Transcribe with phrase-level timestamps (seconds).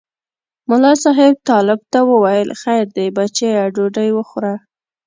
[0.69, 4.53] ملا صاحب طالب ته وویل خیر دی بچیه ډوډۍ وخوره.